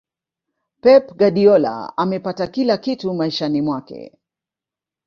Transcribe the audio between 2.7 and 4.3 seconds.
kitu maishani mwake